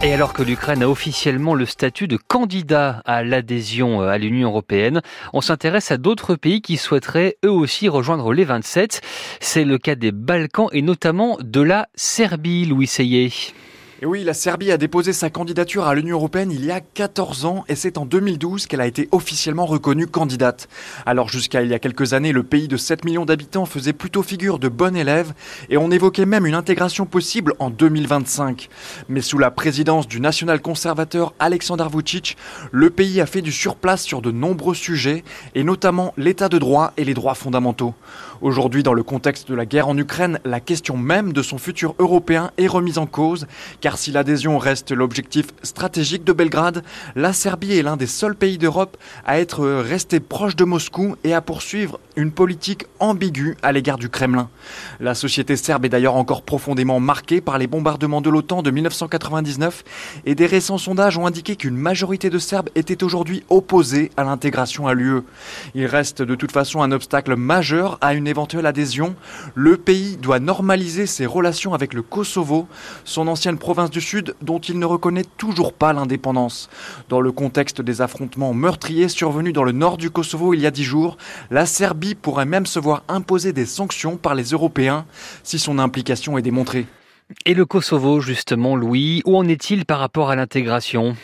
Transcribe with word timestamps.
Et 0.00 0.14
alors 0.14 0.32
que 0.32 0.44
l'Ukraine 0.44 0.84
a 0.84 0.88
officiellement 0.88 1.54
le 1.54 1.66
statut 1.66 2.06
de 2.06 2.16
candidat 2.16 3.02
à 3.04 3.24
l'adhésion 3.24 4.00
euh, 4.00 4.08
à 4.08 4.16
l'Union 4.16 4.50
européenne, 4.50 5.02
on 5.32 5.40
s'intéresse 5.40 5.90
à 5.90 5.96
d'autres 5.96 6.36
pays 6.36 6.62
qui 6.62 6.76
souhaiteraient 6.76 7.36
eux 7.44 7.50
aussi 7.50 7.88
rejoindre 7.88 8.32
les 8.32 8.44
27. 8.44 9.00
C'est 9.40 9.64
le 9.64 9.76
cas 9.76 9.96
des 9.96 10.12
Balkans 10.12 10.68
et 10.70 10.82
notamment 10.82 11.36
de 11.40 11.60
la 11.60 11.88
Serbie, 11.96 12.64
Louis 12.64 12.86
Seyé. 12.86 13.32
Et 14.00 14.06
oui, 14.06 14.22
la 14.22 14.32
Serbie 14.32 14.70
a 14.70 14.76
déposé 14.76 15.12
sa 15.12 15.28
candidature 15.28 15.88
à 15.88 15.94
l'Union 15.96 16.18
européenne 16.18 16.52
il 16.52 16.64
y 16.64 16.70
a 16.70 16.80
14 16.80 17.46
ans 17.46 17.64
et 17.66 17.74
c'est 17.74 17.98
en 17.98 18.06
2012 18.06 18.68
qu'elle 18.68 18.80
a 18.80 18.86
été 18.86 19.08
officiellement 19.10 19.66
reconnue 19.66 20.06
candidate. 20.06 20.68
Alors 21.04 21.28
jusqu'à 21.28 21.62
il 21.62 21.70
y 21.70 21.74
a 21.74 21.80
quelques 21.80 22.12
années, 22.12 22.30
le 22.30 22.44
pays 22.44 22.68
de 22.68 22.76
7 22.76 23.04
millions 23.04 23.24
d'habitants 23.24 23.66
faisait 23.66 23.92
plutôt 23.92 24.22
figure 24.22 24.60
de 24.60 24.68
bon 24.68 24.94
élève 24.94 25.32
et 25.68 25.78
on 25.78 25.90
évoquait 25.90 26.26
même 26.26 26.46
une 26.46 26.54
intégration 26.54 27.06
possible 27.06 27.54
en 27.58 27.70
2025. 27.70 28.68
Mais 29.08 29.20
sous 29.20 29.38
la 29.38 29.50
présidence 29.50 30.06
du 30.06 30.20
national-conservateur 30.20 31.34
Aleksandar 31.40 31.90
Vucic, 31.90 32.36
le 32.70 32.90
pays 32.90 33.20
a 33.20 33.26
fait 33.26 33.42
du 33.42 33.50
surplace 33.50 34.04
sur 34.04 34.22
de 34.22 34.30
nombreux 34.30 34.76
sujets 34.76 35.24
et 35.56 35.64
notamment 35.64 36.14
l'état 36.16 36.48
de 36.48 36.58
droit 36.58 36.92
et 36.98 37.04
les 37.04 37.14
droits 37.14 37.34
fondamentaux. 37.34 37.94
Aujourd'hui, 38.40 38.84
dans 38.84 38.94
le 38.94 39.02
contexte 39.02 39.48
de 39.48 39.54
la 39.56 39.66
guerre 39.66 39.88
en 39.88 39.98
Ukraine, 39.98 40.38
la 40.44 40.60
question 40.60 40.96
même 40.96 41.32
de 41.32 41.42
son 41.42 41.58
futur 41.58 41.96
européen 41.98 42.52
est 42.56 42.68
remise 42.68 42.98
en 42.98 43.06
cause 43.06 43.48
car 43.80 43.98
si 43.98 44.12
l'adhésion 44.12 44.58
reste 44.58 44.92
l'objectif 44.92 45.46
stratégique 45.64 46.22
de 46.22 46.32
Belgrade, 46.32 46.84
la 47.16 47.32
Serbie 47.32 47.76
est 47.76 47.82
l'un 47.82 47.96
des 47.96 48.06
seuls 48.06 48.36
pays 48.36 48.56
d'Europe 48.56 48.96
à 49.26 49.40
être 49.40 49.66
resté 49.66 50.20
proche 50.20 50.54
de 50.54 50.62
Moscou 50.62 51.16
et 51.24 51.34
à 51.34 51.40
poursuivre 51.40 51.98
une 52.14 52.30
politique 52.30 52.86
ambiguë 53.00 53.56
à 53.62 53.72
l'égard 53.72 53.98
du 53.98 54.08
Kremlin. 54.08 54.48
La 55.00 55.14
société 55.14 55.56
serbe 55.56 55.84
est 55.84 55.88
d'ailleurs 55.88 56.14
encore 56.14 56.42
profondément 56.42 57.00
marquée 57.00 57.40
par 57.40 57.58
les 57.58 57.66
bombardements 57.66 58.20
de 58.20 58.30
l'OTAN 58.30 58.62
de 58.62 58.70
1999 58.70 59.82
et 60.26 60.36
des 60.36 60.46
récents 60.46 60.78
sondages 60.78 61.18
ont 61.18 61.26
indiqué 61.26 61.56
qu'une 61.56 61.76
majorité 61.76 62.30
de 62.30 62.38
Serbes 62.38 62.70
étaient 62.76 63.02
aujourd'hui 63.02 63.42
opposés 63.48 64.12
à 64.16 64.22
l'intégration 64.22 64.86
à 64.86 64.94
l'UE. 64.94 65.22
Il 65.74 65.86
reste 65.86 66.22
de 66.22 66.36
toute 66.36 66.52
façon 66.52 66.82
un 66.82 66.92
obstacle 66.92 67.34
majeur 67.34 67.98
à 68.00 68.14
une 68.14 68.27
éventuelle 68.28 68.66
adhésion. 68.66 69.16
Le 69.54 69.76
pays 69.76 70.16
doit 70.16 70.38
normaliser 70.38 71.06
ses 71.06 71.26
relations 71.26 71.74
avec 71.74 71.94
le 71.94 72.02
Kosovo, 72.02 72.68
son 73.04 73.28
ancienne 73.28 73.58
province 73.58 73.90
du 73.90 74.00
Sud 74.00 74.34
dont 74.42 74.58
il 74.58 74.78
ne 74.78 74.86
reconnaît 74.86 75.24
toujours 75.36 75.72
pas 75.72 75.92
l'indépendance. 75.92 76.68
Dans 77.08 77.20
le 77.20 77.32
contexte 77.32 77.80
des 77.80 78.00
affrontements 78.00 78.54
meurtriers 78.54 79.08
survenus 79.08 79.52
dans 79.52 79.64
le 79.64 79.72
nord 79.72 79.96
du 79.96 80.10
Kosovo 80.10 80.54
il 80.54 80.60
y 80.60 80.66
a 80.66 80.70
dix 80.70 80.84
jours, 80.84 81.16
la 81.50 81.66
Serbie 81.66 82.14
pourrait 82.14 82.46
même 82.46 82.66
se 82.66 82.78
voir 82.78 83.02
imposer 83.08 83.52
des 83.52 83.66
sanctions 83.66 84.16
par 84.16 84.34
les 84.34 84.44
Européens 84.44 85.06
si 85.42 85.58
son 85.58 85.78
implication 85.78 86.38
est 86.38 86.42
démontrée. 86.42 86.86
Et 87.44 87.52
le 87.52 87.66
Kosovo, 87.66 88.20
justement, 88.20 88.74
Louis, 88.74 89.22
où 89.26 89.36
en 89.36 89.46
est-il 89.46 89.84
par 89.84 89.98
rapport 89.98 90.30
à 90.30 90.36
l'intégration? 90.36 91.14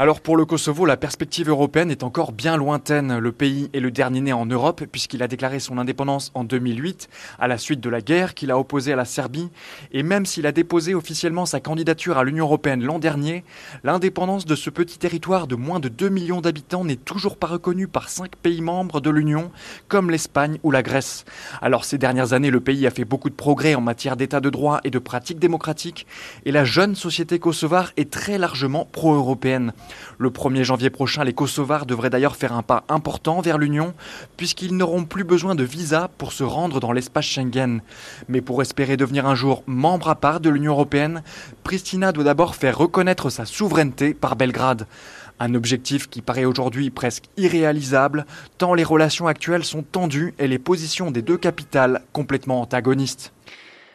Alors 0.00 0.20
pour 0.20 0.36
le 0.36 0.44
Kosovo, 0.44 0.86
la 0.86 0.96
perspective 0.96 1.48
européenne 1.48 1.90
est 1.90 2.04
encore 2.04 2.30
bien 2.30 2.56
lointaine. 2.56 3.18
Le 3.18 3.32
pays 3.32 3.68
est 3.72 3.80
le 3.80 3.90
dernier 3.90 4.20
né 4.20 4.32
en 4.32 4.46
Europe 4.46 4.84
puisqu'il 4.84 5.24
a 5.24 5.26
déclaré 5.26 5.58
son 5.58 5.76
indépendance 5.76 6.30
en 6.34 6.44
2008 6.44 7.08
à 7.40 7.48
la 7.48 7.58
suite 7.58 7.80
de 7.80 7.90
la 7.90 8.00
guerre 8.00 8.34
qu'il 8.34 8.52
a 8.52 8.58
opposée 8.60 8.92
à 8.92 8.96
la 8.96 9.04
Serbie. 9.04 9.48
Et 9.90 10.04
même 10.04 10.24
s'il 10.24 10.46
a 10.46 10.52
déposé 10.52 10.94
officiellement 10.94 11.46
sa 11.46 11.58
candidature 11.58 12.16
à 12.16 12.22
l'Union 12.22 12.44
européenne 12.44 12.84
l'an 12.84 13.00
dernier, 13.00 13.42
l'indépendance 13.82 14.46
de 14.46 14.54
ce 14.54 14.70
petit 14.70 14.98
territoire 15.00 15.48
de 15.48 15.56
moins 15.56 15.80
de 15.80 15.88
2 15.88 16.10
millions 16.10 16.40
d'habitants 16.40 16.84
n'est 16.84 16.94
toujours 16.94 17.36
pas 17.36 17.48
reconnue 17.48 17.88
par 17.88 18.08
cinq 18.08 18.36
pays 18.36 18.60
membres 18.60 19.00
de 19.00 19.10
l'Union 19.10 19.50
comme 19.88 20.12
l'Espagne 20.12 20.60
ou 20.62 20.70
la 20.70 20.84
Grèce. 20.84 21.24
Alors 21.60 21.84
ces 21.84 21.98
dernières 21.98 22.34
années, 22.34 22.50
le 22.50 22.60
pays 22.60 22.86
a 22.86 22.92
fait 22.92 23.04
beaucoup 23.04 23.30
de 23.30 23.34
progrès 23.34 23.74
en 23.74 23.80
matière 23.80 24.16
d'état 24.16 24.38
de 24.38 24.48
droit 24.48 24.80
et 24.84 24.90
de 24.90 25.00
pratiques 25.00 25.40
démocratiques 25.40 26.06
et 26.44 26.52
la 26.52 26.64
jeune 26.64 26.94
société 26.94 27.40
kosovare 27.40 27.90
est 27.96 28.12
très 28.12 28.38
largement 28.38 28.84
pro-européenne. 28.84 29.72
Le 30.18 30.30
1er 30.30 30.62
janvier 30.62 30.90
prochain, 30.90 31.24
les 31.24 31.32
Kosovars 31.32 31.86
devraient 31.86 32.10
d'ailleurs 32.10 32.36
faire 32.36 32.52
un 32.52 32.62
pas 32.62 32.84
important 32.88 33.40
vers 33.40 33.58
l'Union, 33.58 33.94
puisqu'ils 34.36 34.76
n'auront 34.76 35.04
plus 35.04 35.24
besoin 35.24 35.54
de 35.54 35.64
visa 35.64 36.10
pour 36.18 36.32
se 36.32 36.44
rendre 36.44 36.80
dans 36.80 36.92
l'espace 36.92 37.26
Schengen. 37.26 37.80
Mais 38.28 38.40
pour 38.40 38.62
espérer 38.62 38.96
devenir 38.96 39.26
un 39.26 39.34
jour 39.34 39.62
membre 39.66 40.08
à 40.08 40.14
part 40.14 40.40
de 40.40 40.50
l'Union 40.50 40.72
européenne, 40.72 41.22
Pristina 41.64 42.12
doit 42.12 42.24
d'abord 42.24 42.54
faire 42.54 42.78
reconnaître 42.78 43.30
sa 43.30 43.44
souveraineté 43.44 44.14
par 44.14 44.36
Belgrade. 44.36 44.86
Un 45.40 45.54
objectif 45.54 46.08
qui 46.08 46.20
paraît 46.20 46.44
aujourd'hui 46.44 46.90
presque 46.90 47.24
irréalisable, 47.36 48.26
tant 48.58 48.74
les 48.74 48.84
relations 48.84 49.28
actuelles 49.28 49.64
sont 49.64 49.82
tendues 49.82 50.34
et 50.38 50.48
les 50.48 50.58
positions 50.58 51.12
des 51.12 51.22
deux 51.22 51.38
capitales 51.38 52.02
complètement 52.12 52.60
antagonistes. 52.60 53.32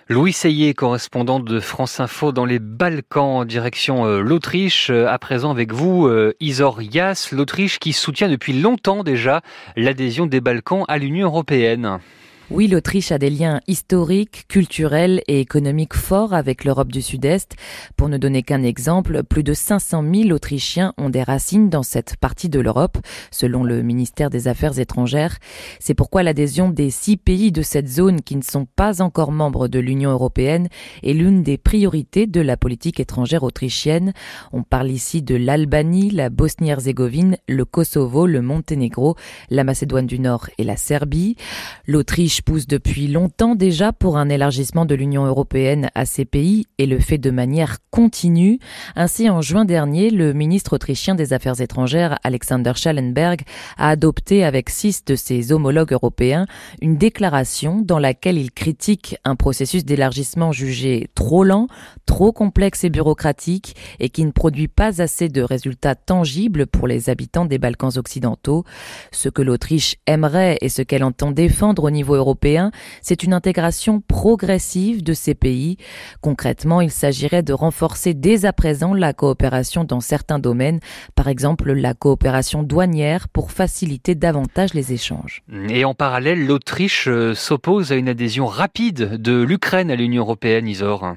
Louis 0.09 0.33
Seyé, 0.33 0.73
correspondant 0.73 1.39
de 1.39 1.61
France 1.61 2.01
Info 2.01 2.33
dans 2.33 2.43
les 2.43 2.59
Balkans, 2.59 3.37
en 3.37 3.45
direction 3.45 4.05
euh, 4.05 4.19
l'Autriche. 4.19 4.89
Euh, 4.89 5.07
à 5.07 5.17
présent 5.17 5.49
avec 5.49 5.71
vous, 5.71 6.07
euh, 6.07 6.35
Isor 6.41 6.81
Yas, 6.81 7.29
l'Autriche 7.31 7.79
qui 7.79 7.93
soutient 7.93 8.27
depuis 8.27 8.51
longtemps 8.51 9.05
déjà 9.05 9.41
l'adhésion 9.77 10.25
des 10.25 10.41
Balkans 10.41 10.83
à 10.89 10.97
l'Union 10.97 11.27
européenne. 11.27 11.99
Oui, 12.53 12.67
l'Autriche 12.67 13.11
a 13.11 13.17
des 13.17 13.31
liens 13.31 13.61
historiques, 13.65 14.45
culturels 14.47 15.23
et 15.27 15.39
économiques 15.39 15.95
forts 15.95 16.35
avec 16.35 16.65
l'Europe 16.65 16.91
du 16.91 17.01
Sud-Est. 17.01 17.55
Pour 17.97 18.09
ne 18.09 18.19
donner 18.19 18.43
qu'un 18.43 18.61
exemple, 18.61 19.23
plus 19.23 19.41
de 19.41 19.55
500 19.55 20.03
000 20.13 20.29
Autrichiens 20.29 20.93
ont 20.99 21.09
des 21.09 21.23
racines 21.23 21.71
dans 21.71 21.81
cette 21.81 22.15
partie 22.17 22.49
de 22.49 22.59
l'Europe, 22.59 22.99
selon 23.31 23.63
le 23.63 23.81
ministère 23.81 24.29
des 24.29 24.47
Affaires 24.47 24.77
étrangères. 24.77 25.39
C'est 25.79 25.95
pourquoi 25.95 26.21
l'adhésion 26.21 26.69
des 26.69 26.91
six 26.91 27.17
pays 27.17 27.51
de 27.51 27.63
cette 27.63 27.87
zone 27.87 28.21
qui 28.21 28.35
ne 28.35 28.43
sont 28.43 28.67
pas 28.75 29.01
encore 29.01 29.31
membres 29.31 29.67
de 29.67 29.79
l'Union 29.79 30.11
européenne 30.11 30.67
est 31.01 31.13
l'une 31.13 31.41
des 31.41 31.57
priorités 31.57 32.27
de 32.27 32.39
la 32.39 32.55
politique 32.55 32.99
étrangère 32.99 33.41
autrichienne. 33.41 34.13
On 34.51 34.61
parle 34.61 34.91
ici 34.91 35.23
de 35.23 35.33
l'Albanie, 35.33 36.11
la 36.11 36.29
Bosnie-Herzégovine, 36.29 37.37
le 37.49 37.65
Kosovo, 37.65 38.27
le 38.27 38.43
Monténégro, 38.43 39.15
la 39.49 39.63
Macédoine 39.63 40.05
du 40.05 40.19
Nord 40.19 40.51
et 40.59 40.63
la 40.63 40.77
Serbie. 40.77 41.35
L'Autriche 41.87 42.42
pousse 42.43 42.67
depuis 42.67 43.07
longtemps 43.07 43.55
déjà 43.55 43.93
pour 43.93 44.17
un 44.17 44.29
élargissement 44.29 44.85
de 44.85 44.95
l'Union 44.95 45.25
européenne 45.25 45.89
à 45.95 46.05
ces 46.05 46.25
pays 46.25 46.65
et 46.77 46.85
le 46.85 46.99
fait 46.99 47.17
de 47.17 47.31
manière 47.31 47.77
continue. 47.89 48.59
Ainsi, 48.95 49.29
en 49.29 49.41
juin 49.41 49.65
dernier, 49.65 50.09
le 50.09 50.33
ministre 50.33 50.73
autrichien 50.73 51.15
des 51.15 51.33
Affaires 51.33 51.61
étrangères, 51.61 52.19
Alexander 52.23 52.73
Schallenberg, 52.75 53.41
a 53.77 53.89
adopté 53.89 54.43
avec 54.43 54.69
six 54.69 55.05
de 55.05 55.15
ses 55.15 55.51
homologues 55.51 55.93
européens 55.93 56.45
une 56.81 56.97
déclaration 56.97 57.81
dans 57.81 57.99
laquelle 57.99 58.37
il 58.37 58.51
critique 58.51 59.15
un 59.23 59.35
processus 59.35 59.85
d'élargissement 59.85 60.51
jugé 60.51 61.07
trop 61.15 61.43
lent, 61.43 61.67
trop 62.05 62.31
complexe 62.31 62.83
et 62.83 62.89
bureaucratique 62.89 63.75
et 63.99 64.09
qui 64.09 64.25
ne 64.25 64.31
produit 64.31 64.67
pas 64.67 65.01
assez 65.01 65.29
de 65.29 65.41
résultats 65.41 65.95
tangibles 65.95 66.67
pour 66.67 66.87
les 66.87 67.09
habitants 67.09 67.45
des 67.45 67.57
Balkans 67.57 67.97
occidentaux. 67.97 68.63
Ce 69.11 69.29
que 69.29 69.41
l'Autriche 69.41 69.95
aimerait 70.07 70.57
et 70.61 70.69
ce 70.69 70.81
qu'elle 70.81 71.03
entend 71.03 71.31
défendre 71.31 71.85
au 71.85 71.91
niveau 71.91 72.15
européen, 72.15 72.22
c'est 73.01 73.23
une 73.23 73.33
intégration 73.33 74.01
progressive 74.01 75.03
de 75.03 75.13
ces 75.13 75.33
pays. 75.33 75.77
Concrètement, 76.21 76.81
il 76.81 76.91
s'agirait 76.91 77.43
de 77.43 77.53
renforcer 77.53 78.13
dès 78.13 78.45
à 78.45 78.53
présent 78.53 78.93
la 78.93 79.13
coopération 79.13 79.83
dans 79.83 79.99
certains 79.99 80.39
domaines, 80.39 80.79
par 81.15 81.27
exemple 81.27 81.71
la 81.71 81.93
coopération 81.93 82.63
douanière 82.63 83.27
pour 83.29 83.51
faciliter 83.51 84.15
davantage 84.15 84.73
les 84.73 84.93
échanges. 84.93 85.43
Et 85.69 85.85
en 85.85 85.93
parallèle, 85.93 86.45
l'Autriche 86.45 87.07
euh, 87.07 87.33
s'oppose 87.33 87.91
à 87.91 87.95
une 87.95 88.09
adhésion 88.09 88.45
rapide 88.45 89.21
de 89.21 89.41
l'Ukraine 89.41 89.91
à 89.91 89.95
l'Union 89.95 90.23
européenne, 90.23 90.67
Isor. 90.67 91.15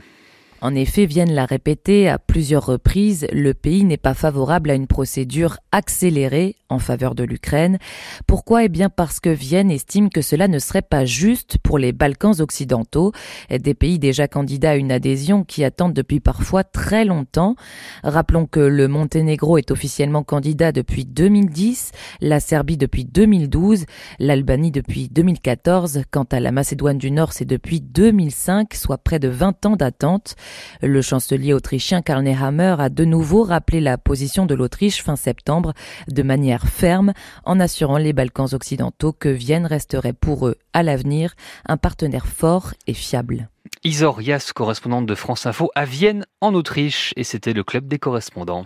En 0.67 0.75
effet, 0.75 1.07
Vienne 1.07 1.33
l'a 1.33 1.45
répété 1.45 2.09
à 2.09 2.19
plusieurs 2.19 2.67
reprises, 2.67 3.29
le 3.33 3.55
pays 3.55 3.85
n'est 3.85 3.97
pas 3.97 4.15
favorable 4.15 4.69
à 4.71 4.75
une 4.75 4.89
procédure 4.89 5.59
accélérée 5.71 6.57
en 6.69 6.81
faveur 6.81 7.15
de 7.15 7.23
l'Ukraine. 7.23 7.79
Pourquoi? 8.27 8.65
Eh 8.65 8.69
bien 8.69 8.89
parce 8.89 9.21
que 9.21 9.29
Vienne 9.29 9.71
estime 9.71 10.11
que 10.11 10.23
cela 10.23 10.49
ne 10.49 10.59
serait 10.59 10.83
pas 10.83 11.05
juste 11.05 11.59
pour 11.63 11.79
les 11.79 11.93
Balkans 11.93 12.41
occidentaux, 12.41 13.13
des 13.49 13.75
pays 13.75 14.01
déjà 14.01 14.27
candidats 14.27 14.71
à 14.71 14.75
une 14.75 14.91
adhésion 14.91 15.45
qui 15.45 15.63
attendent 15.63 15.93
depuis 15.93 16.19
parfois 16.19 16.65
très 16.65 17.05
longtemps. 17.05 17.55
Rappelons 18.03 18.47
que 18.47 18.59
le 18.59 18.89
Monténégro 18.89 19.59
est 19.59 19.71
officiellement 19.71 20.25
candidat 20.25 20.73
depuis 20.73 21.05
2010, 21.05 21.93
la 22.21 22.41
Serbie 22.41 22.77
depuis 22.77 23.05
2012, 23.05 23.85
l'Albanie 24.19 24.73
depuis 24.73 25.09
2014, 25.09 26.03
quant 26.11 26.27
à 26.33 26.41
la 26.41 26.51
Macédoine 26.51 26.99
du 26.99 27.13
Nord 27.13 27.33
c'est 27.33 27.45
depuis 27.45 27.81
2005, 27.81 28.75
soit 28.75 28.99
près 28.99 29.21
de 29.21 29.29
20 29.29 29.67
ans 29.67 29.77
d'attente. 29.77 30.35
Le 30.83 31.03
chancelier 31.03 31.53
autrichien 31.53 32.03
Karl 32.03 32.23
Nehammer 32.23 32.77
a 32.79 32.89
de 32.89 33.05
nouveau 33.05 33.43
rappelé 33.43 33.81
la 33.81 33.99
position 33.99 34.47
de 34.47 34.55
l'Autriche 34.55 35.03
fin 35.03 35.17
septembre 35.17 35.73
de 36.09 36.23
manière 36.23 36.67
ferme 36.67 37.13
en 37.45 37.61
assurant 37.61 37.99
les 37.99 38.13
Balkans 38.13 38.53
occidentaux 38.53 39.13
que 39.13 39.29
Vienne 39.29 39.67
resterait 39.67 40.13
pour 40.13 40.49
eux 40.49 40.57
à 40.73 40.83
l'avenir 40.83 41.35
un 41.67 41.77
partenaire 41.77 42.27
fort 42.27 42.73
et 42.87 42.95
fiable. 42.95 43.49
Isor 43.85 44.21
correspondante 44.55 45.07
de 45.07 45.15
France 45.15 45.47
Info 45.47 45.71
à 45.75 45.85
Vienne 45.85 46.25
en 46.41 46.55
Autriche, 46.55 47.13
et 47.17 47.25
c'était 47.25 47.53
le 47.53 47.63
club 47.63 47.87
des 47.87 47.99
correspondants. 47.99 48.65